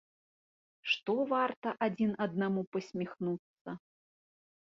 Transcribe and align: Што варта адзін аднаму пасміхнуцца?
Што 0.93 1.13
варта 1.33 1.69
адзін 1.87 2.15
аднаму 2.25 2.61
пасміхнуцца? 2.77 3.69